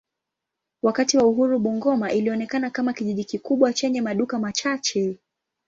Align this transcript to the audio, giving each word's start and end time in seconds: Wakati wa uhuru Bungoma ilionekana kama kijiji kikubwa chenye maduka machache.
Wakati 0.83 1.17
wa 1.17 1.23
uhuru 1.25 1.59
Bungoma 1.59 2.11
ilionekana 2.11 2.69
kama 2.69 2.93
kijiji 2.93 3.23
kikubwa 3.23 3.73
chenye 3.73 4.01
maduka 4.01 4.39
machache. 4.39 5.19